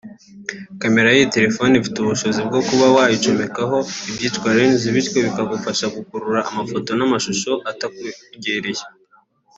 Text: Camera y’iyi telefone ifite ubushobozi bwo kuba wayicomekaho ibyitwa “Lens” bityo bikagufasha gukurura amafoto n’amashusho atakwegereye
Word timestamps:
Camera 0.81 1.09
y’iyi 1.11 1.31
telefone 1.37 1.71
ifite 1.75 1.97
ubushobozi 1.99 2.41
bwo 2.47 2.59
kuba 2.67 2.85
wayicomekaho 2.95 3.77
ibyitwa 4.09 4.47
“Lens” 4.57 4.81
bityo 4.93 5.19
bikagufasha 5.27 5.85
gukurura 5.95 6.39
amafoto 6.49 6.89
n’amashusho 6.95 7.51
atakwegereye 7.71 8.83